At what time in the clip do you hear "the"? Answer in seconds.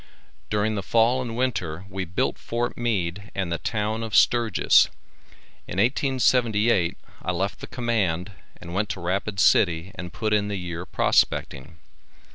0.73-0.81, 3.51-3.59, 7.59-7.67, 10.47-10.55